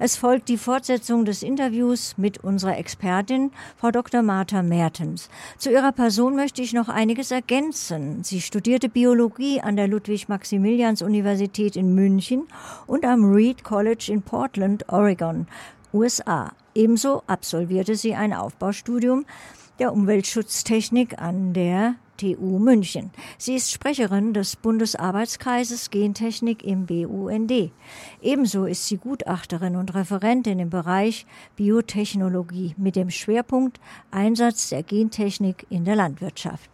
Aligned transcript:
Es 0.00 0.16
folgt 0.16 0.48
die 0.48 0.58
Fortsetzung 0.58 1.24
des 1.24 1.42
Interviews 1.42 2.14
mit 2.16 2.38
unserer 2.44 2.78
Expertin, 2.78 3.50
Frau 3.76 3.90
Dr. 3.90 4.22
Martha 4.22 4.62
Mertens. 4.62 5.28
Zu 5.58 5.72
ihrer 5.72 5.90
Person 5.90 6.36
möchte 6.36 6.62
ich 6.62 6.72
noch 6.72 6.88
einiges 6.88 7.32
ergänzen. 7.32 8.22
Sie 8.22 8.40
studierte 8.40 8.88
Biologie 8.88 9.60
an 9.60 9.74
der 9.74 9.88
Ludwig-Maximilians-Universität 9.88 11.74
in 11.74 11.96
München 11.96 12.46
und 12.86 13.04
am 13.04 13.24
Reed 13.24 13.64
College 13.64 14.12
in 14.12 14.22
Portland, 14.22 14.88
Oregon, 14.88 15.48
USA. 15.92 16.52
Ebenso 16.76 17.24
absolvierte 17.26 17.96
sie 17.96 18.14
ein 18.14 18.32
Aufbaustudium 18.32 19.26
der 19.80 19.92
Umweltschutztechnik 19.92 21.20
an 21.20 21.54
der 21.54 21.96
TU 22.18 22.58
München. 22.58 23.10
Sie 23.38 23.54
ist 23.54 23.70
Sprecherin 23.70 24.34
des 24.34 24.56
Bundesarbeitskreises 24.56 25.88
Gentechnik 25.90 26.62
im 26.62 26.84
BUND. 26.84 27.72
Ebenso 28.20 28.66
ist 28.66 28.86
sie 28.86 28.98
Gutachterin 28.98 29.76
und 29.76 29.94
Referentin 29.94 30.58
im 30.58 30.68
Bereich 30.68 31.24
Biotechnologie 31.56 32.74
mit 32.76 32.96
dem 32.96 33.08
Schwerpunkt 33.08 33.80
Einsatz 34.10 34.68
der 34.68 34.82
Gentechnik 34.82 35.66
in 35.70 35.84
der 35.84 35.96
Landwirtschaft. 35.96 36.68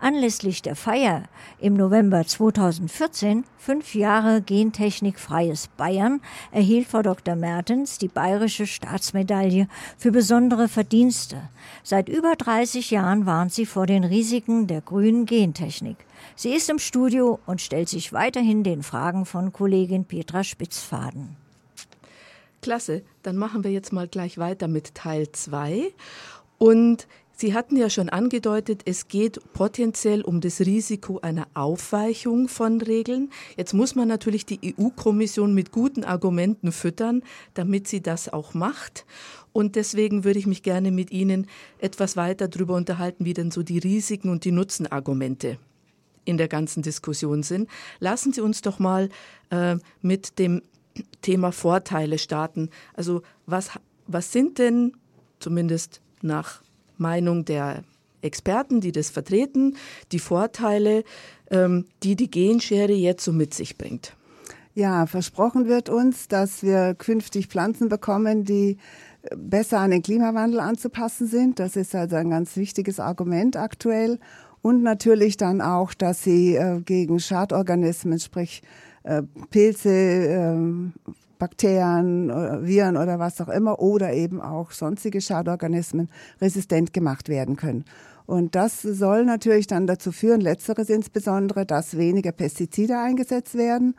Anlässlich 0.00 0.62
der 0.62 0.76
Feier 0.76 1.24
im 1.58 1.74
November 1.74 2.24
2014, 2.24 3.44
fünf 3.56 3.96
Jahre 3.96 4.40
gentechnikfreies 4.42 5.68
Bayern, 5.76 6.20
erhielt 6.52 6.86
Frau 6.86 7.02
Dr. 7.02 7.34
Mertens 7.34 7.98
die 7.98 8.06
Bayerische 8.06 8.68
Staatsmedaille 8.68 9.66
für 9.96 10.12
besondere 10.12 10.68
Verdienste. 10.68 11.48
Seit 11.82 12.08
über 12.08 12.36
30 12.36 12.92
Jahren 12.92 13.26
warnt 13.26 13.52
sie 13.52 13.66
vor 13.66 13.86
den 13.86 14.04
Risiken 14.04 14.68
der 14.68 14.82
grünen 14.82 15.26
Gentechnik. 15.26 15.96
Sie 16.36 16.50
ist 16.50 16.70
im 16.70 16.78
Studio 16.78 17.40
und 17.46 17.60
stellt 17.60 17.88
sich 17.88 18.12
weiterhin 18.12 18.62
den 18.62 18.84
Fragen 18.84 19.26
von 19.26 19.52
Kollegin 19.52 20.04
Petra 20.04 20.44
Spitzfaden. 20.44 21.36
Klasse, 22.62 23.02
dann 23.24 23.36
machen 23.36 23.64
wir 23.64 23.72
jetzt 23.72 23.92
mal 23.92 24.06
gleich 24.06 24.38
weiter 24.38 24.68
mit 24.68 24.94
Teil 24.94 25.30
2. 25.32 25.92
Und 26.58 27.08
Sie 27.40 27.54
hatten 27.54 27.76
ja 27.76 27.88
schon 27.88 28.08
angedeutet, 28.08 28.82
es 28.84 29.06
geht 29.06 29.52
potenziell 29.52 30.22
um 30.22 30.40
das 30.40 30.58
Risiko 30.58 31.20
einer 31.20 31.46
Aufweichung 31.54 32.48
von 32.48 32.80
Regeln. 32.80 33.30
Jetzt 33.56 33.74
muss 33.74 33.94
man 33.94 34.08
natürlich 34.08 34.44
die 34.44 34.74
EU-Kommission 34.76 35.54
mit 35.54 35.70
guten 35.70 36.02
Argumenten 36.02 36.72
füttern, 36.72 37.22
damit 37.54 37.86
sie 37.86 38.02
das 38.02 38.28
auch 38.28 38.54
macht. 38.54 39.06
Und 39.52 39.76
deswegen 39.76 40.24
würde 40.24 40.40
ich 40.40 40.48
mich 40.48 40.64
gerne 40.64 40.90
mit 40.90 41.12
Ihnen 41.12 41.46
etwas 41.78 42.16
weiter 42.16 42.48
darüber 42.48 42.74
unterhalten, 42.74 43.24
wie 43.24 43.34
denn 43.34 43.52
so 43.52 43.62
die 43.62 43.78
Risiken 43.78 44.30
und 44.30 44.44
die 44.44 44.50
Nutzenargumente 44.50 45.58
in 46.24 46.38
der 46.38 46.48
ganzen 46.48 46.82
Diskussion 46.82 47.44
sind. 47.44 47.70
Lassen 48.00 48.32
Sie 48.32 48.40
uns 48.40 48.62
doch 48.62 48.80
mal 48.80 49.10
äh, 49.50 49.76
mit 50.02 50.40
dem 50.40 50.60
Thema 51.22 51.52
Vorteile 51.52 52.18
starten. 52.18 52.70
Also 52.94 53.22
was, 53.46 53.70
was 54.08 54.32
sind 54.32 54.58
denn 54.58 54.96
zumindest 55.38 56.00
nach 56.20 56.62
Meinung 56.98 57.44
der 57.44 57.84
Experten, 58.20 58.80
die 58.80 58.92
das 58.92 59.10
vertreten, 59.10 59.76
die 60.12 60.18
Vorteile, 60.18 61.04
ähm, 61.50 61.86
die 62.02 62.16
die 62.16 62.30
Genschere 62.30 62.92
jetzt 62.92 63.24
so 63.24 63.32
mit 63.32 63.54
sich 63.54 63.78
bringt. 63.78 64.14
Ja, 64.74 65.06
versprochen 65.06 65.66
wird 65.66 65.88
uns, 65.88 66.28
dass 66.28 66.62
wir 66.62 66.94
künftig 66.94 67.48
Pflanzen 67.48 67.88
bekommen, 67.88 68.44
die 68.44 68.76
besser 69.36 69.80
an 69.80 69.90
den 69.90 70.02
Klimawandel 70.02 70.60
anzupassen 70.60 71.26
sind. 71.26 71.58
Das 71.58 71.76
ist 71.76 71.94
also 71.94 72.16
ein 72.16 72.30
ganz 72.30 72.56
wichtiges 72.56 73.00
Argument 73.00 73.56
aktuell. 73.56 74.18
Und 74.62 74.82
natürlich 74.82 75.36
dann 75.36 75.60
auch, 75.60 75.94
dass 75.94 76.22
sie 76.22 76.56
äh, 76.56 76.80
gegen 76.80 77.20
Schadorganismen, 77.20 78.18
sprich 78.18 78.62
äh, 79.04 79.22
Pilze, 79.50 79.90
äh, 79.90 81.12
Bakterien, 81.38 82.30
oder 82.30 82.64
Viren 82.64 82.96
oder 82.96 83.18
was 83.18 83.40
auch 83.40 83.48
immer 83.48 83.80
oder 83.80 84.12
eben 84.12 84.40
auch 84.40 84.70
sonstige 84.70 85.20
Schadorganismen 85.20 86.08
resistent 86.40 86.92
gemacht 86.92 87.28
werden 87.28 87.56
können. 87.56 87.84
Und 88.26 88.54
das 88.54 88.82
soll 88.82 89.24
natürlich 89.24 89.68
dann 89.68 89.86
dazu 89.86 90.12
führen, 90.12 90.42
letzteres 90.42 90.90
insbesondere, 90.90 91.64
dass 91.64 91.96
weniger 91.96 92.32
Pestizide 92.32 92.98
eingesetzt 92.98 93.56
werden, 93.56 93.94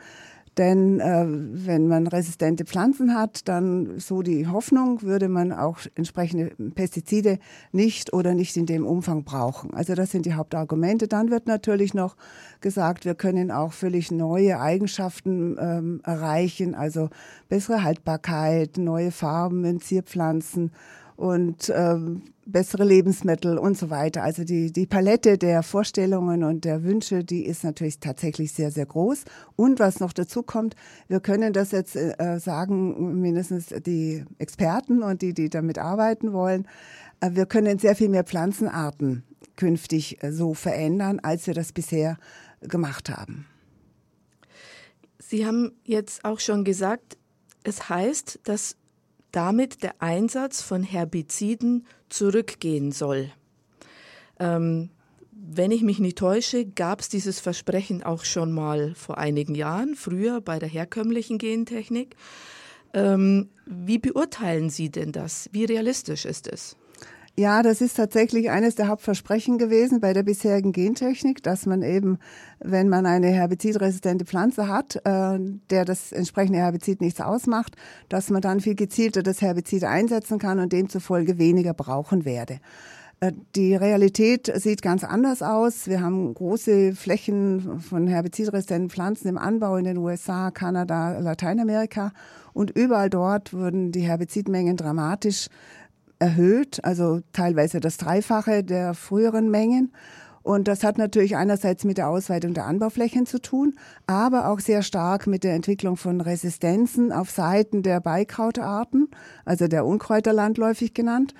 denn 0.59 0.99
äh, 0.99 1.25
wenn 1.25 1.87
man 1.87 2.05
resistente 2.05 2.65
Pflanzen 2.65 3.15
hat, 3.15 3.47
dann 3.47 3.97
so 3.97 4.21
die 4.21 4.45
Hoffnung, 4.47 5.01
würde 5.01 5.29
man 5.29 5.53
auch 5.53 5.79
entsprechende 5.95 6.51
Pestizide 6.75 7.39
nicht 7.71 8.11
oder 8.11 8.35
nicht 8.35 8.57
in 8.57 8.65
dem 8.65 8.85
Umfang 8.85 9.23
brauchen. 9.23 9.73
Also 9.73 9.95
das 9.95 10.11
sind 10.11 10.25
die 10.25 10.33
Hauptargumente. 10.33 11.07
Dann 11.07 11.31
wird 11.31 11.47
natürlich 11.47 11.93
noch 11.93 12.17
gesagt, 12.59 13.05
wir 13.05 13.15
können 13.15 13.51
auch 13.51 13.71
völlig 13.71 14.11
neue 14.11 14.59
Eigenschaften 14.59 15.55
ähm, 15.57 16.01
erreichen, 16.03 16.75
also 16.75 17.09
bessere 17.47 17.83
Haltbarkeit, 17.85 18.77
neue 18.77 19.11
Farben 19.11 19.63
in 19.63 19.79
Zierpflanzen 19.79 20.71
und 21.19 21.69
ähm, 21.75 22.21
bessere 22.45 22.85
Lebensmittel 22.85 23.57
und 23.57 23.77
so 23.77 23.89
weiter. 23.89 24.23
Also 24.23 24.45
die, 24.45 24.71
die 24.71 24.85
Palette 24.85 25.37
der 25.37 25.63
Vorstellungen 25.63 26.45
und 26.45 26.63
der 26.63 26.83
Wünsche, 26.83 27.25
die 27.25 27.45
ist 27.45 27.65
natürlich 27.65 27.99
tatsächlich 27.99 28.53
sehr, 28.53 28.71
sehr 28.71 28.85
groß. 28.85 29.25
Und 29.57 29.79
was 29.79 29.99
noch 29.99 30.13
dazu 30.13 30.43
kommt, 30.43 30.77
wir 31.09 31.19
können 31.19 31.51
das 31.51 31.71
jetzt 31.71 31.97
äh, 31.97 32.39
sagen, 32.39 33.19
mindestens 33.19 33.67
die 33.67 34.23
Experten 34.37 35.03
und 35.03 35.21
die, 35.21 35.33
die 35.33 35.49
damit 35.49 35.77
arbeiten 35.77 36.31
wollen, 36.31 36.65
äh, 37.19 37.31
wir 37.33 37.45
können 37.45 37.79
sehr 37.79 37.97
viel 37.97 38.07
mehr 38.07 38.23
Pflanzenarten 38.23 39.23
künftig 39.57 40.23
äh, 40.23 40.31
so 40.31 40.53
verändern, 40.53 41.19
als 41.19 41.47
wir 41.47 41.53
das 41.53 41.73
bisher 41.73 42.17
gemacht 42.61 43.09
haben. 43.09 43.45
Sie 45.19 45.45
haben 45.45 45.73
jetzt 45.83 46.23
auch 46.23 46.39
schon 46.39 46.63
gesagt, 46.63 47.17
es 47.63 47.89
heißt, 47.89 48.39
dass 48.45 48.77
damit 49.31 49.83
der 49.83 50.01
Einsatz 50.01 50.61
von 50.61 50.83
Herbiziden 50.83 51.85
zurückgehen 52.09 52.91
soll. 52.91 53.31
Ähm, 54.39 54.89
wenn 55.31 55.71
ich 55.71 55.81
mich 55.81 55.99
nicht 55.99 56.17
täusche, 56.17 56.65
gab 56.65 56.99
es 57.01 57.09
dieses 57.09 57.39
Versprechen 57.39 58.03
auch 58.03 58.23
schon 58.23 58.51
mal 58.51 58.93
vor 58.95 59.17
einigen 59.17 59.55
Jahren, 59.55 59.95
früher 59.95 60.41
bei 60.41 60.59
der 60.59 60.69
herkömmlichen 60.69 61.37
Gentechnik. 61.37 62.15
Ähm, 62.93 63.49
wie 63.65 63.99
beurteilen 63.99 64.69
Sie 64.69 64.89
denn 64.89 65.11
das? 65.11 65.49
Wie 65.51 65.65
realistisch 65.65 66.25
ist 66.25 66.47
es? 66.47 66.75
Ja, 67.39 67.63
das 67.63 67.79
ist 67.79 67.95
tatsächlich 67.95 68.49
eines 68.49 68.75
der 68.75 68.89
Hauptversprechen 68.89 69.57
gewesen 69.57 70.01
bei 70.01 70.11
der 70.11 70.23
bisherigen 70.23 70.73
Gentechnik, 70.73 71.41
dass 71.41 71.65
man 71.65 71.83
eben, 71.83 72.17
wenn 72.59 72.89
man 72.89 73.05
eine 73.05 73.27
herbizidresistente 73.27 74.25
Pflanze 74.25 74.67
hat, 74.67 74.97
äh, 75.05 75.39
der 75.69 75.85
das 75.85 76.11
entsprechende 76.11 76.59
Herbizid 76.59 76.99
nichts 76.99 77.21
ausmacht, 77.21 77.77
dass 78.09 78.29
man 78.29 78.41
dann 78.41 78.59
viel 78.59 78.75
gezielter 78.75 79.23
das 79.23 79.41
Herbizid 79.41 79.85
einsetzen 79.85 80.37
kann 80.37 80.59
und 80.59 80.73
demzufolge 80.73 81.37
weniger 81.37 81.73
brauchen 81.73 82.25
werde. 82.25 82.59
Äh, 83.21 83.31
die 83.55 83.73
Realität 83.73 84.51
sieht 84.55 84.81
ganz 84.81 85.05
anders 85.05 85.41
aus. 85.41 85.87
Wir 85.87 86.01
haben 86.01 86.33
große 86.33 86.93
Flächen 86.93 87.79
von 87.79 88.07
herbizidresistenten 88.07 88.89
Pflanzen 88.89 89.29
im 89.29 89.37
Anbau 89.37 89.77
in 89.77 89.85
den 89.85 89.97
USA, 89.97 90.51
Kanada, 90.51 91.19
Lateinamerika. 91.19 92.11
Und 92.51 92.71
überall 92.71 93.09
dort 93.09 93.53
wurden 93.53 93.93
die 93.93 94.01
Herbizidmengen 94.01 94.75
dramatisch 94.75 95.47
erhöht, 96.19 96.83
also 96.83 97.21
teilweise 97.33 97.79
das 97.79 97.97
Dreifache 97.97 98.63
der 98.63 98.93
früheren 98.93 99.49
Mengen. 99.49 99.91
Und 100.41 100.67
das 100.67 100.83
hat 100.83 100.97
natürlich 100.97 101.35
einerseits 101.35 101.83
mit 101.83 101.97
der 101.97 102.09
Ausweitung 102.09 102.53
der 102.53 102.65
Anbauflächen 102.65 103.25
zu 103.25 103.41
tun, 103.41 103.75
aber 104.07 104.47
auch 104.49 104.59
sehr 104.59 104.83
stark 104.83 105.27
mit 105.27 105.43
der 105.43 105.53
Entwicklung 105.53 105.97
von 105.97 106.21
Resistenzen 106.21 107.11
auf 107.11 107.29
Seiten 107.29 107.83
der 107.83 107.99
Beikrautarten, 107.99 109.09
also 109.45 109.67
der 109.67 109.85
Unkräuter 109.85 110.33
landläufig 110.33 110.93
genannt, 110.93 111.33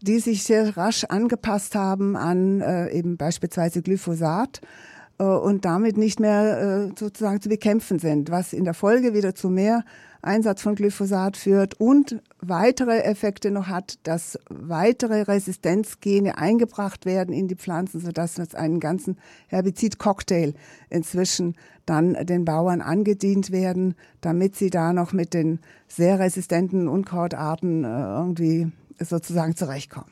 die 0.00 0.18
sich 0.20 0.44
sehr 0.44 0.76
rasch 0.76 1.04
angepasst 1.04 1.74
haben 1.74 2.16
an 2.16 2.60
äh, 2.60 2.90
eben 2.90 3.16
beispielsweise 3.16 3.82
Glyphosat 3.82 4.60
und 5.24 5.64
damit 5.64 5.96
nicht 5.96 6.20
mehr 6.20 6.90
äh, 6.90 6.98
sozusagen 6.98 7.40
zu 7.40 7.48
bekämpfen 7.48 7.98
sind, 7.98 8.30
was 8.30 8.52
in 8.52 8.64
der 8.64 8.74
Folge 8.74 9.14
wieder 9.14 9.34
zu 9.34 9.48
mehr 9.48 9.84
Einsatz 10.22 10.60
von 10.60 10.74
Glyphosat 10.74 11.36
führt 11.36 11.80
und 11.80 12.20
weitere 12.40 13.02
Effekte 13.02 13.50
noch 13.50 13.68
hat, 13.68 13.98
dass 14.02 14.38
weitere 14.50 15.22
Resistenzgene 15.22 16.36
eingebracht 16.36 17.06
werden 17.06 17.32
in 17.32 17.48
die 17.48 17.54
Pflanzen, 17.54 18.00
sodass 18.00 18.38
es 18.38 18.54
einen 18.54 18.80
ganzen 18.80 19.18
Herbizid-Cocktail 19.46 20.54
inzwischen 20.90 21.54
dann 21.86 22.14
den 22.26 22.44
Bauern 22.44 22.80
angedient 22.80 23.52
werden, 23.52 23.94
damit 24.20 24.56
sie 24.56 24.70
da 24.70 24.92
noch 24.92 25.12
mit 25.12 25.32
den 25.32 25.60
sehr 25.86 26.18
resistenten 26.18 26.88
Unkrautarten 26.88 27.84
äh, 27.84 27.88
irgendwie 27.88 28.72
sozusagen 28.98 29.54
zurechtkommen. 29.54 30.10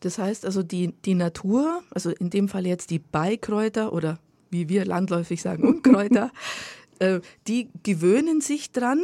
Das 0.00 0.18
heißt 0.18 0.44
also, 0.44 0.62
die, 0.62 0.94
die 1.04 1.14
Natur, 1.14 1.82
also 1.90 2.10
in 2.10 2.30
dem 2.30 2.48
Fall 2.48 2.66
jetzt 2.66 2.90
die 2.90 2.98
Beikräuter 2.98 3.92
oder 3.92 4.18
wie 4.50 4.68
wir 4.68 4.84
landläufig 4.84 5.42
sagen, 5.42 5.66
Unkräuter, 5.66 6.30
äh, 6.98 7.20
die 7.46 7.68
gewöhnen 7.82 8.40
sich 8.40 8.72
dran 8.72 9.00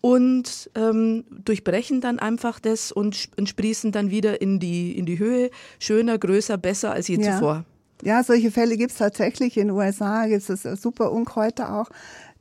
und 0.00 0.70
ähm, 0.74 1.24
durchbrechen 1.30 2.00
dann 2.00 2.18
einfach 2.18 2.60
das 2.60 2.92
und, 2.92 3.28
und 3.36 3.48
sprießen 3.48 3.92
dann 3.92 4.10
wieder 4.10 4.40
in 4.40 4.60
die, 4.60 4.96
in 4.96 5.06
die 5.06 5.18
Höhe, 5.18 5.50
schöner, 5.78 6.18
größer, 6.18 6.58
besser 6.58 6.92
als 6.92 7.08
je 7.08 7.20
ja. 7.20 7.32
zuvor. 7.32 7.64
Ja, 8.02 8.22
solche 8.22 8.50
Fälle 8.50 8.76
gibt 8.76 8.92
es 8.92 8.98
tatsächlich. 8.98 9.56
In 9.56 9.68
den 9.68 9.76
USA 9.76 10.26
gibt 10.26 10.48
es 10.48 10.62
super 10.80 11.12
Unkräuter 11.12 11.80
auch, 11.80 11.88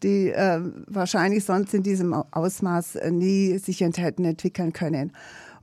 die 0.03 0.29
äh, 0.29 0.59
wahrscheinlich 0.87 1.45
sonst 1.45 1.73
in 1.73 1.81
diesem 1.81 2.13
Ausmaß 2.13 2.97
äh, 2.97 3.11
nie 3.11 3.57
sich 3.57 3.79
hätten 3.79 4.25
entwickeln 4.25 4.73
können. 4.73 5.13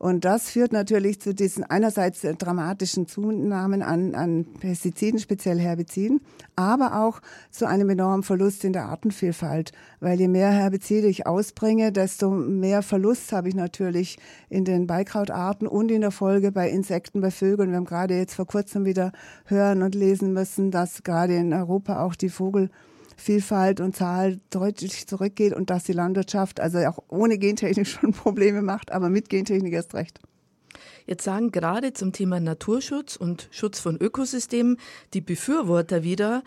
Und 0.03 0.25
das 0.25 0.51
führt 0.51 0.73
natürlich 0.73 1.21
zu 1.21 1.33
diesen 1.33 1.63
einerseits 1.63 2.23
dramatischen 2.23 3.07
Zunahmen 3.07 3.83
an, 3.83 4.17
an 4.17 4.47
Pestiziden, 4.59 5.21
speziell 5.21 5.61
Herbiziden, 5.61 6.21
aber 6.57 7.05
auch 7.05 7.21
zu 7.53 7.69
einem 7.69 7.89
enormen 7.89 8.25
Verlust 8.25 8.65
in 8.65 8.73
der 8.73 8.87
Artenvielfalt. 8.87 9.71
Weil 10.01 10.19
je 10.19 10.27
mehr 10.27 10.51
Herbizide 10.51 11.07
ich 11.07 11.29
ausbringe, 11.29 11.93
desto 11.93 12.31
mehr 12.31 12.83
Verlust 12.83 13.31
habe 13.31 13.49
ich 13.49 13.55
natürlich 13.55 14.19
in 14.49 14.65
den 14.65 14.89
Beikrautarten 14.89 15.69
und 15.69 15.93
in 15.93 16.01
der 16.01 16.11
Folge 16.11 16.51
bei 16.51 16.69
Insekten, 16.69 17.21
bei 17.21 17.31
Vögeln. 17.31 17.71
Wir 17.71 17.77
haben 17.77 17.85
gerade 17.85 18.17
jetzt 18.17 18.35
vor 18.35 18.49
kurzem 18.49 18.85
wieder 18.85 19.13
hören 19.45 19.85
und 19.85 19.95
lesen 19.95 20.33
müssen, 20.33 20.73
dass 20.73 21.05
gerade 21.05 21.37
in 21.37 21.53
Europa 21.53 22.03
auch 22.03 22.17
die 22.17 22.29
Vogel 22.29 22.71
Vielfalt 23.23 23.81
und 23.81 23.95
Zahl 23.95 24.41
deutlich 24.51 25.07
zurückgeht 25.07 25.55
und 25.55 25.71
dass 25.71 25.85
die 25.85 25.93
Landwirtschaft 25.93 26.59
also 26.59 26.79
auch 26.79 26.99
ohne 27.09 27.39
Gentechnik 27.39 27.87
schon 27.89 28.13
Probleme 28.13 28.63
macht, 28.63 28.91
aber 28.91 29.09
mit 29.09 29.29
Gentechnik 29.29 29.73
erst 29.73 29.95
recht. 29.95 30.21
Jetzt 31.07 31.25
sagen 31.25 31.53
gerade 31.53 31.93
zum 31.93 32.13
Thema 32.13 32.41
Naturschutz 32.41 33.17
und 33.17 33.49
Schutz 33.51 33.79
von 33.79 33.97
Ökosystemen 33.97 34.79
die 35.15 35.21
Befürworter 35.21 36.03
wieder, 36.03 36.43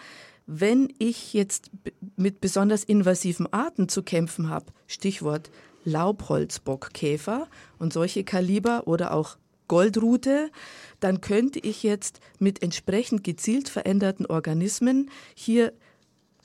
wenn 0.48 0.94
ich 1.00 1.34
jetzt 1.34 1.72
mit 2.18 2.42
besonders 2.42 2.84
invasiven 2.84 3.52
Arten 3.52 3.90
zu 3.90 4.04
kämpfen 4.04 4.50
habe, 4.50 4.68
Stichwort 4.86 5.50
Laubholzbockkäfer 5.86 7.48
und 7.80 7.94
solche 7.94 8.24
Kaliber 8.24 8.88
oder 8.88 9.14
auch 9.14 9.38
Goldrute, 9.68 10.52
dann 11.00 11.22
könnte 11.22 11.60
ich 11.60 11.84
jetzt 11.84 12.20
mit 12.40 12.62
entsprechend 12.62 13.24
gezielt 13.24 13.70
veränderten 13.70 14.26
Organismen 14.26 15.10
hier 15.36 15.74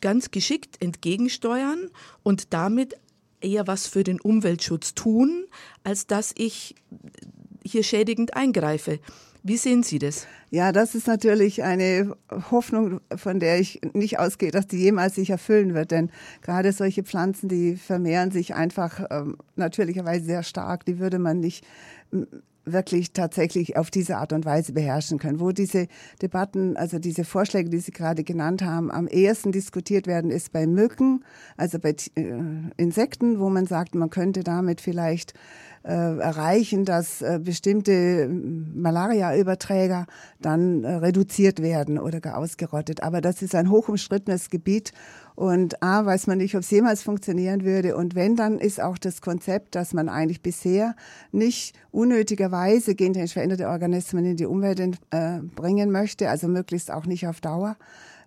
ganz 0.00 0.30
geschickt 0.30 0.80
entgegensteuern 0.80 1.90
und 2.22 2.52
damit 2.52 2.94
eher 3.40 3.66
was 3.66 3.86
für 3.86 4.04
den 4.04 4.20
Umweltschutz 4.20 4.94
tun, 4.94 5.46
als 5.84 6.06
dass 6.06 6.32
ich 6.36 6.74
hier 7.64 7.82
schädigend 7.82 8.34
eingreife. 8.34 9.00
Wie 9.42 9.56
sehen 9.56 9.82
Sie 9.82 9.98
das? 9.98 10.26
Ja, 10.50 10.70
das 10.70 10.94
ist 10.94 11.06
natürlich 11.06 11.62
eine 11.62 12.14
Hoffnung, 12.50 13.00
von 13.16 13.40
der 13.40 13.58
ich 13.58 13.80
nicht 13.94 14.18
ausgehe, 14.18 14.50
dass 14.50 14.66
die 14.66 14.76
jemals 14.76 15.14
sich 15.14 15.30
erfüllen 15.30 15.72
wird. 15.72 15.92
Denn 15.92 16.10
gerade 16.42 16.72
solche 16.72 17.04
Pflanzen, 17.04 17.48
die 17.48 17.76
vermehren 17.76 18.30
sich 18.32 18.54
einfach 18.54 19.06
ähm, 19.10 19.38
natürlicherweise 19.56 20.26
sehr 20.26 20.42
stark. 20.42 20.84
Die 20.84 20.98
würde 20.98 21.18
man 21.18 21.40
nicht 21.40 21.64
wirklich 22.64 23.12
tatsächlich 23.12 23.76
auf 23.76 23.90
diese 23.90 24.16
Art 24.18 24.32
und 24.32 24.44
Weise 24.44 24.72
beherrschen 24.72 25.18
können. 25.18 25.40
Wo 25.40 25.52
diese 25.52 25.88
Debatten, 26.22 26.76
also 26.76 26.98
diese 26.98 27.24
Vorschläge, 27.24 27.70
die 27.70 27.78
Sie 27.78 27.92
gerade 27.92 28.24
genannt 28.24 28.62
haben, 28.62 28.90
am 28.90 29.06
ehesten 29.06 29.52
diskutiert 29.52 30.06
werden, 30.06 30.30
ist 30.30 30.52
bei 30.52 30.66
Mücken, 30.66 31.24
also 31.56 31.78
bei 31.78 31.94
äh, 32.14 32.40
Insekten, 32.76 33.40
wo 33.40 33.48
man 33.48 33.66
sagt, 33.66 33.94
man 33.94 34.10
könnte 34.10 34.44
damit 34.44 34.80
vielleicht 34.80 35.34
erreichen, 35.88 36.84
dass 36.84 37.22
äh, 37.22 37.40
bestimmte 37.42 38.28
Malaria-Überträger 38.28 40.06
dann 40.38 40.84
äh, 40.84 40.96
reduziert 40.96 41.62
werden 41.62 41.98
oder 41.98 42.20
gar 42.20 42.36
ausgerottet. 42.36 43.02
Aber 43.02 43.20
das 43.20 43.40
ist 43.40 43.54
ein 43.54 43.70
hochumstrittenes 43.70 44.50
Gebiet 44.50 44.92
und 45.36 45.82
A, 45.82 46.04
weiß 46.04 46.26
man 46.26 46.36
nicht, 46.36 46.54
ob 46.54 46.60
es 46.60 46.70
jemals 46.70 47.02
funktionieren 47.02 47.64
würde. 47.64 47.96
Und 47.96 48.14
wenn, 48.14 48.36
dann 48.36 48.58
ist 48.58 48.78
auch 48.78 48.98
das 48.98 49.22
Konzept, 49.22 49.74
dass 49.74 49.94
man 49.94 50.10
eigentlich 50.10 50.42
bisher 50.42 50.94
nicht 51.32 51.74
unnötigerweise 51.90 52.94
gentechnisch 52.94 53.32
veränderte 53.32 53.68
Organismen 53.68 54.26
in 54.26 54.36
die 54.36 54.44
Umwelt 54.44 54.80
äh, 54.80 55.38
bringen 55.56 55.90
möchte, 55.90 56.28
also 56.28 56.46
möglichst 56.46 56.90
auch 56.90 57.06
nicht 57.06 57.26
auf 57.26 57.40
Dauer, 57.40 57.76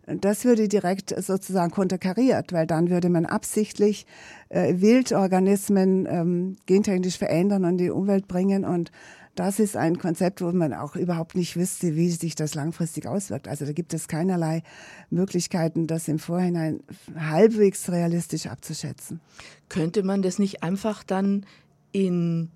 das 0.06 0.46
würde 0.46 0.68
direkt 0.68 1.14
sozusagen 1.24 1.72
konterkariert, 1.72 2.52
weil 2.52 2.68
dann 2.68 2.90
würde 2.90 3.10
man 3.10 3.26
absichtlich 3.26 4.06
äh, 4.50 4.82
Wildorganismen 4.82 6.06
ähm, 6.10 6.56
gentechnisch 6.66 7.18
verändern 7.18 7.64
und 7.64 7.72
in 7.72 7.78
die 7.78 7.90
Umwelt 7.90 8.28
bringen 8.28 8.66
und 8.66 8.92
das 9.36 9.60
ist 9.60 9.76
ein 9.76 9.98
Konzept, 9.98 10.42
wo 10.42 10.52
man 10.52 10.74
auch 10.74 10.96
überhaupt 10.96 11.36
nicht 11.36 11.56
wüsste, 11.56 11.96
wie 11.96 12.10
sich 12.12 12.36
das 12.36 12.54
langfristig 12.54 13.08
auswirkt. 13.08 13.48
Also 13.48 13.66
da 13.66 13.72
gibt 13.72 13.94
es 13.96 14.08
keinerlei 14.08 14.62
Möglichkeiten, 15.10 15.88
das 15.88 16.08
im 16.08 16.20
Vorhinein 16.20 16.82
halbwegs 17.18 17.90
realistisch 17.90 18.46
abzuschätzen. 18.46 19.22
Könnte 19.70 20.04
man 20.04 20.22
das 20.22 20.38
nicht 20.38 20.62
einfach 20.62 21.04
dann 21.04 21.48
in, 21.92 22.52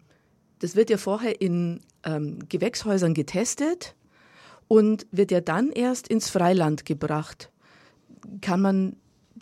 das 0.59 0.75
wird 0.75 0.91
ja 0.91 0.97
vorher 0.97 1.41
in 1.41 1.79
ähm, 2.03 2.47
Gewächshäusern 2.47 3.15
getestet 3.15 3.95
und 4.67 5.07
wird 5.11 5.31
ja 5.31 5.41
dann 5.41 5.71
erst 5.71 6.07
ins 6.07 6.29
Freiland 6.29 6.85
gebracht. 6.85 7.51
Kann 8.41 8.61
man 8.61 8.95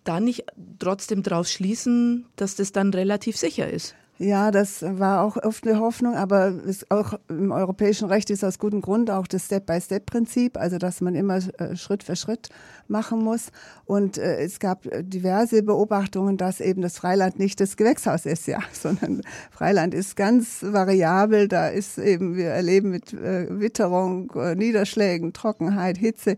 da 0.03 0.19
nicht 0.19 0.45
trotzdem 0.79 1.23
daraus 1.23 1.51
schließen, 1.51 2.27
dass 2.35 2.55
das 2.55 2.71
dann 2.71 2.93
relativ 2.93 3.37
sicher 3.37 3.69
ist? 3.69 3.95
Ja, 4.17 4.49
das 4.49 4.81
war 4.81 5.23
auch 5.23 5.35
oft 5.43 5.67
eine 5.67 5.77
Hoffnung, 5.81 6.15
aber 6.15 6.53
auch 6.87 7.15
im 7.27 7.51
europäischen 7.51 8.07
Recht 8.07 8.29
ist 8.29 8.45
aus 8.45 8.59
gutem 8.59 8.79
Grund 8.79 9.11
auch 9.11 9.27
das 9.27 9.47
Step-by-Step-Prinzip, 9.47 10.55
also 10.55 10.77
dass 10.77 11.01
man 11.01 11.15
immer 11.15 11.39
äh, 11.57 11.75
Schritt 11.75 12.01
für 12.01 12.15
Schritt 12.15 12.47
machen 12.87 13.19
muss. 13.19 13.49
Und 13.83 14.17
äh, 14.17 14.37
es 14.37 14.59
gab 14.59 14.85
äh, 14.85 15.03
diverse 15.03 15.63
Beobachtungen, 15.63 16.37
dass 16.37 16.61
eben 16.61 16.81
das 16.81 16.97
Freiland 16.97 17.39
nicht 17.39 17.59
das 17.59 17.75
Gewächshaus 17.75 18.25
ist, 18.25 18.47
ja, 18.47 18.59
sondern 18.71 19.21
Freiland 19.51 19.93
ist 19.93 20.15
ganz 20.15 20.63
variabel. 20.63 21.49
Da 21.49 21.67
ist 21.67 21.97
eben, 21.97 22.37
wir 22.37 22.51
erleben 22.51 22.91
mit 22.91 23.13
Witterung, 23.13 24.31
Niederschlägen, 24.55 25.33
Trockenheit, 25.33 25.97
Hitze 25.97 26.37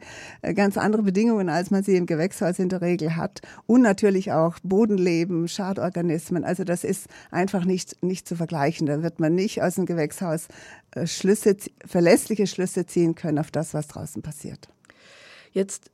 ganz 0.56 0.78
andere 0.78 1.04
Bedingungen, 1.04 1.50
als 1.50 1.70
man 1.70 1.84
sie 1.84 1.96
im 1.96 2.08
Gewächshaus 2.08 2.58
in 2.58 2.70
der 2.70 2.82
Regel 2.82 3.16
hat. 3.16 3.42
Und 3.68 3.82
natürlich 3.84 4.32
auch 4.32 4.58
Bodenleben, 4.64 5.48
Schadorganismen. 5.48 6.44
Also 6.44 6.64
das 6.64 6.84
ist 6.84 7.08
einfach 7.30 7.67
nicht, 7.68 8.02
nicht 8.04 8.28
zu 8.28 8.36
vergleichen. 8.36 8.88
Da 8.88 9.04
wird 9.04 9.19
man 9.19 9.36
nicht 9.36 9.62
aus 9.62 9.75
dem 9.75 9.86
Gewächshaus 9.86 10.48
äh, 10.92 11.06
Schlüsse, 11.06 11.56
verlässliche 11.86 12.48
Schlüsse 12.48 12.86
ziehen 12.86 13.14
können 13.16 13.38
auf 13.38 13.52
das, 13.52 13.74
was 13.74 13.88
draußen 13.88 14.22
passiert. 14.22 14.69
Jetzt 15.52 15.92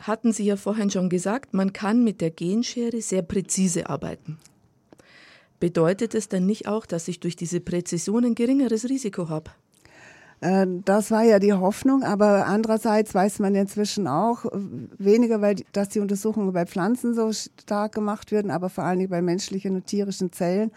hatten 0.00 0.32
Sie 0.32 0.44
ja 0.44 0.56
vorhin 0.56 0.90
schon 0.90 1.08
gesagt, 1.08 1.54
man 1.54 1.72
kann 1.72 2.04
mit 2.04 2.20
der 2.20 2.30
Genschere 2.30 3.00
sehr 3.00 3.22
präzise 3.22 3.88
arbeiten. 3.88 4.38
Bedeutet 5.60 6.14
es 6.14 6.28
dann 6.28 6.46
nicht 6.46 6.68
auch, 6.68 6.84
dass 6.84 7.08
ich 7.08 7.20
durch 7.20 7.36
diese 7.36 7.60
Präzision 7.60 8.24
ein 8.24 8.34
geringeres 8.34 8.88
Risiko 8.88 9.28
habe? 9.28 9.50
Äh, 10.40 10.66
das 10.84 11.10
war 11.10 11.22
ja 11.22 11.38
die 11.38 11.52
Hoffnung, 11.52 12.02
aber 12.02 12.46
andererseits 12.46 13.14
weiß 13.14 13.38
man 13.38 13.54
inzwischen 13.54 14.06
auch 14.06 14.44
weniger, 14.98 15.40
weil 15.40 15.56
dass 15.72 15.88
die 15.88 16.00
Untersuchungen 16.00 16.52
bei 16.52 16.66
Pflanzen 16.66 17.14
so 17.14 17.32
stark 17.32 17.94
gemacht 17.94 18.32
werden, 18.32 18.50
aber 18.50 18.68
vor 18.68 18.84
allem 18.84 19.08
bei 19.08 19.22
menschlichen 19.22 19.76
und 19.76 19.86
tierischen 19.86 20.32
Zellen, 20.32 20.70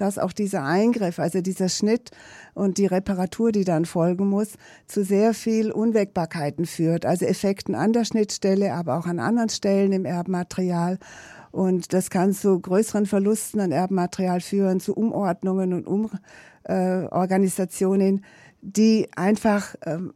dass 0.00 0.18
auch 0.18 0.32
dieser 0.32 0.64
Eingriff, 0.64 1.18
also 1.18 1.40
dieser 1.40 1.68
Schnitt 1.68 2.10
und 2.54 2.78
die 2.78 2.86
Reparatur, 2.86 3.52
die 3.52 3.64
dann 3.64 3.84
folgen 3.84 4.28
muss, 4.28 4.54
zu 4.86 5.04
sehr 5.04 5.34
viel 5.34 5.70
Unwägbarkeiten 5.70 6.66
führt, 6.66 7.06
also 7.06 7.26
Effekten 7.26 7.74
an 7.74 7.92
der 7.92 8.04
Schnittstelle, 8.04 8.72
aber 8.74 8.98
auch 8.98 9.06
an 9.06 9.18
anderen 9.18 9.48
Stellen 9.48 9.92
im 9.92 10.04
Erbmaterial. 10.04 10.98
Und 11.50 11.92
das 11.92 12.10
kann 12.10 12.32
zu 12.32 12.58
größeren 12.60 13.06
Verlusten 13.06 13.60
an 13.60 13.72
Erbmaterial 13.72 14.40
führen, 14.40 14.80
zu 14.80 14.94
Umordnungen 14.94 15.72
und 15.72 15.86
Umorganisationen, 16.66 18.18
äh, 18.18 18.22
die 18.62 19.08
einfach 19.16 19.74
ähm, 19.84 20.12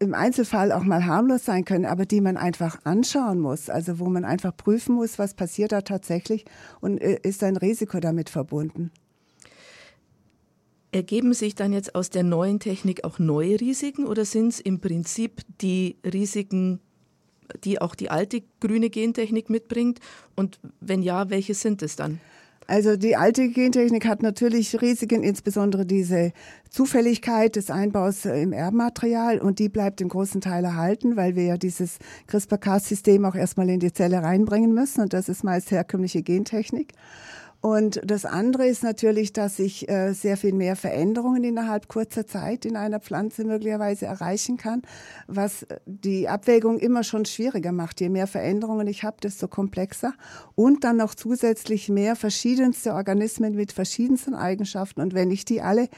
im 0.00 0.14
Einzelfall 0.14 0.72
auch 0.72 0.82
mal 0.82 1.04
harmlos 1.04 1.44
sein 1.44 1.64
können, 1.64 1.84
aber 1.84 2.06
die 2.06 2.22
man 2.22 2.38
einfach 2.38 2.78
anschauen 2.84 3.38
muss, 3.38 3.68
also 3.68 3.98
wo 3.98 4.06
man 4.06 4.24
einfach 4.24 4.56
prüfen 4.56 4.94
muss, 4.94 5.18
was 5.18 5.34
passiert 5.34 5.72
da 5.72 5.82
tatsächlich 5.82 6.46
und 6.80 6.98
äh, 6.98 7.20
ist 7.22 7.44
ein 7.44 7.56
Risiko 7.56 8.00
damit 8.00 8.30
verbunden. 8.30 8.90
Ergeben 10.92 11.34
sich 11.34 11.54
dann 11.54 11.72
jetzt 11.72 11.94
aus 11.94 12.10
der 12.10 12.24
neuen 12.24 12.58
Technik 12.58 13.04
auch 13.04 13.18
neue 13.18 13.60
Risiken 13.60 14.06
oder 14.06 14.24
sind 14.24 14.48
es 14.48 14.60
im 14.60 14.80
Prinzip 14.80 15.42
die 15.60 15.96
Risiken, 16.04 16.80
die 17.64 17.80
auch 17.80 17.94
die 17.94 18.10
alte 18.10 18.42
grüne 18.60 18.90
Gentechnik 18.90 19.50
mitbringt? 19.50 20.00
Und 20.34 20.58
wenn 20.80 21.02
ja, 21.02 21.30
welche 21.30 21.54
sind 21.54 21.82
es 21.82 21.94
dann? 21.94 22.18
Also 22.70 22.96
die 22.96 23.16
alte 23.16 23.48
Gentechnik 23.48 24.06
hat 24.06 24.22
natürlich 24.22 24.80
Risiken, 24.80 25.24
insbesondere 25.24 25.84
diese 25.84 26.32
Zufälligkeit 26.68 27.56
des 27.56 27.68
Einbaus 27.68 28.24
im 28.24 28.52
Erbmaterial 28.52 29.40
und 29.40 29.58
die 29.58 29.68
bleibt 29.68 30.00
im 30.00 30.08
großen 30.08 30.40
Teil 30.40 30.64
erhalten, 30.64 31.16
weil 31.16 31.34
wir 31.34 31.42
ja 31.42 31.56
dieses 31.56 31.98
CRISPR-Cas-System 32.28 33.24
auch 33.24 33.34
erstmal 33.34 33.68
in 33.70 33.80
die 33.80 33.92
Zelle 33.92 34.22
reinbringen 34.22 34.72
müssen 34.72 35.00
und 35.00 35.12
das 35.12 35.28
ist 35.28 35.42
meist 35.42 35.72
herkömmliche 35.72 36.22
Gentechnik. 36.22 36.92
Und 37.60 38.00
das 38.02 38.24
andere 38.24 38.66
ist 38.66 38.82
natürlich, 38.82 39.34
dass 39.34 39.58
ich 39.58 39.86
äh, 39.90 40.14
sehr 40.14 40.38
viel 40.38 40.54
mehr 40.54 40.76
Veränderungen 40.76 41.44
innerhalb 41.44 41.88
kurzer 41.88 42.26
Zeit 42.26 42.64
in 42.64 42.74
einer 42.74 43.00
Pflanze 43.00 43.44
möglicherweise 43.44 44.06
erreichen 44.06 44.56
kann, 44.56 44.80
was 45.26 45.66
die 45.84 46.26
Abwägung 46.26 46.78
immer 46.78 47.04
schon 47.04 47.26
schwieriger 47.26 47.72
macht. 47.72 48.00
Je 48.00 48.08
mehr 48.08 48.26
Veränderungen 48.26 48.86
ich 48.86 49.04
habe, 49.04 49.18
desto 49.22 49.46
komplexer. 49.46 50.14
Und 50.54 50.84
dann 50.84 50.96
noch 50.96 51.14
zusätzlich 51.14 51.90
mehr 51.90 52.16
verschiedenste 52.16 52.94
Organismen 52.94 53.54
mit 53.54 53.72
verschiedensten 53.72 54.34
Eigenschaften. 54.34 55.02
Und 55.02 55.12
wenn 55.12 55.30
ich 55.30 55.44
die 55.44 55.60
alle 55.60 55.88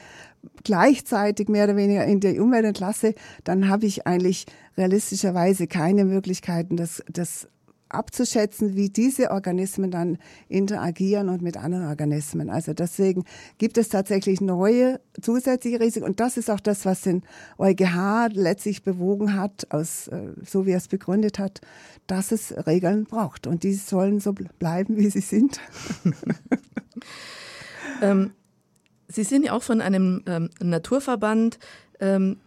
gleichzeitig 0.65 1.47
mehr 1.47 1.63
oder 1.63 1.77
weniger 1.77 2.03
in 2.03 2.19
die 2.19 2.39
Umwelt 2.39 2.65
entlasse, 2.65 3.15
dann 3.45 3.69
habe 3.69 3.85
ich 3.85 4.05
eigentlich 4.05 4.47
realistischerweise 4.77 5.67
keine 5.67 6.03
Möglichkeiten, 6.03 6.75
das, 6.75 7.03
das 7.09 7.47
abzuschätzen, 7.93 8.75
wie 8.75 8.89
diese 8.89 9.31
Organismen 9.31 9.91
dann 9.91 10.17
interagieren 10.49 11.29
und 11.29 11.41
mit 11.41 11.57
anderen 11.57 11.87
Organismen. 11.87 12.49
Also 12.49 12.73
deswegen 12.73 13.23
gibt 13.57 13.77
es 13.77 13.89
tatsächlich 13.89 14.41
neue 14.41 14.99
zusätzliche 15.21 15.79
Risiken 15.79 16.05
und 16.05 16.19
das 16.19 16.37
ist 16.37 16.49
auch 16.49 16.59
das, 16.59 16.85
was 16.85 17.01
den 17.01 17.23
EuGH 17.57 18.29
letztlich 18.33 18.83
bewogen 18.83 19.35
hat, 19.35 19.67
aus, 19.69 20.07
äh, 20.07 20.33
so 20.45 20.65
wie 20.65 20.71
er 20.71 20.77
es 20.77 20.87
begründet 20.87 21.39
hat, 21.39 21.61
dass 22.07 22.31
es 22.31 22.53
Regeln 22.67 23.05
braucht 23.05 23.47
und 23.47 23.63
die 23.63 23.73
sollen 23.73 24.19
so 24.19 24.33
bleiben, 24.33 24.97
wie 24.97 25.09
sie 25.09 25.21
sind. 25.21 25.59
ähm, 28.01 28.31
Sie 29.13 29.23
sind 29.23 29.45
ja 29.45 29.53
auch 29.53 29.61
von 29.61 29.79
einem 29.79 30.23
ähm, 30.25 30.49
Naturverband. 30.59 31.59
Ähm, 31.99 32.37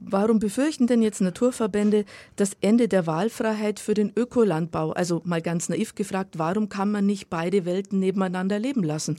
warum 0.00 0.38
befürchten 0.38 0.86
denn 0.86 1.02
jetzt 1.02 1.20
Naturverbände 1.20 2.04
das 2.36 2.56
Ende 2.60 2.88
der 2.88 3.06
Wahlfreiheit 3.06 3.80
für 3.80 3.94
den 3.94 4.12
Ökolandbau? 4.14 4.92
Also 4.92 5.22
mal 5.24 5.42
ganz 5.42 5.68
naiv 5.68 5.94
gefragt, 5.94 6.38
warum 6.38 6.68
kann 6.68 6.90
man 6.90 7.06
nicht 7.06 7.30
beide 7.30 7.64
Welten 7.64 7.98
nebeneinander 7.98 8.58
leben 8.58 8.82
lassen? 8.82 9.18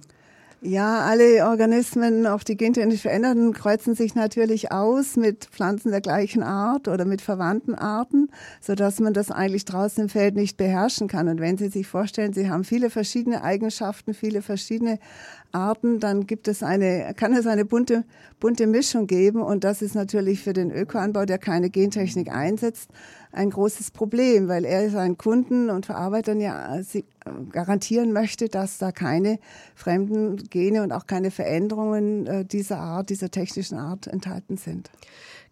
Ja, 0.61 1.01
alle 1.01 1.45
Organismen, 1.45 2.25
auch 2.25 2.41
die 2.41 2.57
gentechnisch 2.57 3.01
veränderten, 3.03 3.53
kreuzen 3.53 3.93
sich 3.93 4.15
natürlich 4.15 4.71
aus 4.71 5.15
mit 5.15 5.45
Pflanzen 5.45 5.91
der 5.91 6.01
gleichen 6.01 6.41
Art 6.41 6.87
oder 6.87 7.05
mit 7.05 7.21
verwandten 7.21 7.75
Arten, 7.75 8.31
so 8.59 8.73
dass 8.73 8.99
man 8.99 9.13
das 9.13 9.29
eigentlich 9.29 9.65
draußen 9.65 10.05
im 10.05 10.09
Feld 10.09 10.35
nicht 10.35 10.57
beherrschen 10.57 11.07
kann. 11.07 11.27
Und 11.27 11.39
wenn 11.39 11.59
Sie 11.59 11.69
sich 11.69 11.85
vorstellen, 11.85 12.33
Sie 12.33 12.49
haben 12.49 12.63
viele 12.63 12.89
verschiedene 12.89 13.43
Eigenschaften, 13.43 14.15
viele 14.15 14.41
verschiedene 14.41 14.97
Arten, 15.51 15.99
dann 15.99 16.25
gibt 16.25 16.47
es 16.47 16.63
eine, 16.63 17.13
kann 17.15 17.33
es 17.33 17.45
eine 17.45 17.63
bunte, 17.63 18.03
bunte 18.39 18.65
Mischung 18.65 19.05
geben. 19.05 19.43
Und 19.43 19.63
das 19.63 19.83
ist 19.83 19.93
natürlich 19.93 20.41
für 20.41 20.53
den 20.53 20.71
Ökoanbau, 20.71 21.25
der 21.25 21.37
keine 21.37 21.69
Gentechnik 21.69 22.31
einsetzt, 22.31 22.89
ein 23.31 23.49
großes 23.49 23.91
Problem, 23.91 24.47
weil 24.47 24.65
er 24.65 24.89
seinen 24.89 25.17
Kunden 25.17 25.69
und 25.69 25.85
Verarbeitern 25.85 26.39
ja 26.39 26.77
äh, 26.77 27.03
garantieren 27.51 28.13
möchte, 28.13 28.49
dass 28.49 28.77
da 28.77 28.91
keine 28.91 29.39
fremden 29.75 30.37
Gene 30.49 30.83
und 30.83 30.91
auch 30.91 31.07
keine 31.07 31.31
Veränderungen 31.31 32.25
äh, 32.27 32.45
dieser 32.45 32.79
Art, 32.79 33.09
dieser 33.09 33.29
technischen 33.29 33.77
Art 33.77 34.07
enthalten 34.07 34.57
sind. 34.57 34.89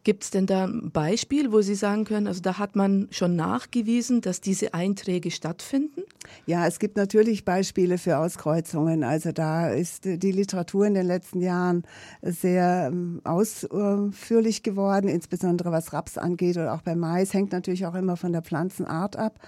Gibt 0.06 0.24
es 0.24 0.30
denn 0.30 0.46
da 0.46 0.66
ein 0.66 0.92
Beispiel, 0.92 1.52
wo 1.52 1.62
Sie 1.62 1.74
sagen 1.74 2.06
können, 2.06 2.28
also 2.28 2.40
da 2.40 2.60
hat 2.60 2.76
man 2.76 3.08
schon 3.10 3.36
nachgewiesen, 3.36 4.22
dass 4.22 4.40
diese 4.40 4.76
Einträge 4.76 5.32
stattfinden? 5.32 6.04
Ja, 6.46 6.68
es 6.68 6.78
gibt 6.78 6.96
natürlich 6.96 7.44
Beispiele 7.44 7.98
für 7.98 8.20
Auskreuzungen. 8.20 9.04
Also 9.04 9.32
da 9.32 9.70
ist 9.70 10.06
die 10.06 10.32
Literatur 10.32 10.86
in 10.86 10.94
den 10.94 11.08
letzten 11.08 11.42
Jahren 11.42 11.86
sehr 12.22 12.90
ähm, 12.92 13.20
ausführlich 13.24 14.62
geworden, 14.62 15.08
insbesondere 15.08 15.72
was 15.72 15.92
Raps 15.92 16.20
angeht 16.20 16.58
oder 16.58 16.76
auch 16.76 16.84
bei 16.84 16.96
Mais. 16.96 17.34
Hängt 17.34 17.52
natürlich 17.52 17.88
auch 17.88 17.96
immer 17.96 18.16
von 18.16 18.32
der 18.32 18.44
Pflanzenart 18.44 19.16
ab. 19.16 19.40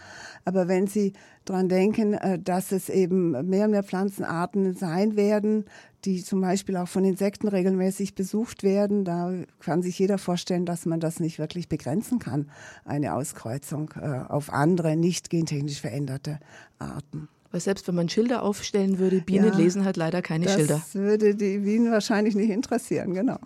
Aber 0.43 0.67
wenn 0.67 0.87
Sie 0.87 1.13
daran 1.45 1.69
denken, 1.69 2.15
äh, 2.15 2.39
dass 2.39 2.71
es 2.71 2.89
eben 2.89 3.31
mehr 3.47 3.65
und 3.65 3.71
mehr 3.71 3.83
Pflanzenarten 3.83 4.75
sein 4.75 5.15
werden, 5.15 5.65
die 6.07 6.23
zum 6.23 6.39
Beispiel 6.39 6.77
auch 6.77 6.87
von 6.87 7.03
Insekten 7.03 7.49
regelmäßig 7.49 8.15
besucht 8.15 8.63
werden. 8.63 9.03
Da 9.03 9.33
kann 9.59 9.81
sich 9.81 9.99
jeder 9.99 10.17
vorstellen, 10.17 10.65
dass 10.65 10.85
man 10.85 11.01
das 11.01 11.19
nicht 11.19 11.37
wirklich 11.37 11.67
begrenzen 11.67 12.19
kann, 12.19 12.49
eine 12.85 13.13
Auskreuzung 13.13 13.91
äh, 14.01 14.21
auf 14.29 14.51
andere 14.51 14.95
nicht 14.95 15.29
gentechnisch 15.29 15.81
veränderte 15.81 16.39
Arten. 16.79 17.27
Weil 17.51 17.59
selbst 17.59 17.87
wenn 17.89 17.95
man 17.95 18.07
Schilder 18.07 18.43
aufstellen 18.43 18.99
würde, 18.99 19.19
Bienen 19.19 19.51
ja, 19.51 19.57
lesen 19.57 19.83
halt 19.83 19.97
leider 19.97 20.21
keine 20.21 20.45
das 20.45 20.55
Schilder. 20.55 20.75
Das 20.75 20.95
würde 20.95 21.35
die 21.35 21.59
Bienen 21.59 21.91
wahrscheinlich 21.91 22.35
nicht 22.35 22.51
interessieren, 22.51 23.13
genau. 23.13 23.37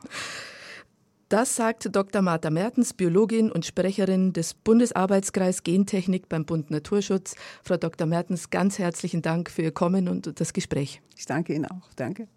Das 1.30 1.56
sagt 1.56 1.96
Dr. 1.96 2.22
Martha 2.22 2.50
Mertens, 2.52 2.94
Biologin 2.94 3.52
und 3.52 3.66
Sprecherin 3.66 4.34
des 4.34 4.54
Bundesarbeitskreis 4.54 5.64
Gentechnik 5.64 6.30
beim 6.30 6.46
Bund 6.46 6.70
Naturschutz. 6.70 7.36
Frau 7.64 7.78
Dr. 7.78 8.06
Mertens, 8.06 8.52
ganz 8.52 8.78
herzlichen 8.78 9.24
Dank 9.24 9.50
für 9.50 9.64
Ihr 9.64 9.72
Kommen 9.72 10.08
und 10.10 10.40
das 10.40 10.54
Gespräch. 10.54 11.02
Ich 11.16 11.26
danke 11.26 11.56
Ihnen 11.56 11.66
auch. 11.66 11.90
Danke. 11.96 12.28